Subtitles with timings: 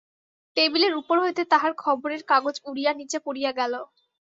[0.57, 3.73] টেবিলের উপর হইতে তাহার খবরের কাগজ উড়িয়া নীচে পড়িয়া গেল।